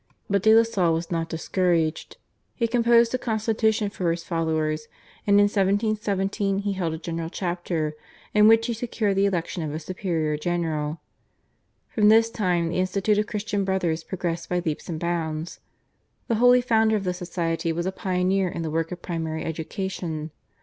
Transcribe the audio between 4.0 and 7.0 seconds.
his followers, and in 1717 he held a